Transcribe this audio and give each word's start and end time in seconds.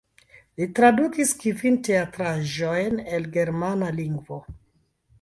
Li 0.61 0.67
tradukis 0.79 1.33
kvin 1.43 1.77
teatraĵojn 1.89 3.01
el 3.19 3.31
germana 3.39 3.95
lingvo. 4.03 4.45